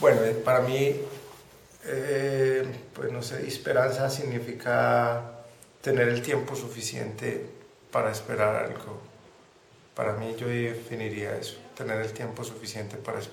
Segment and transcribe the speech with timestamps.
[0.00, 0.96] Bueno, eh, para mí,
[1.84, 5.22] eh, pues no sé, esperanza significa
[5.80, 7.46] tener el tiempo suficiente
[7.90, 9.00] para esperar algo.
[9.94, 13.22] Para mí yo definiría eso, tener el tiempo suficiente para esperar.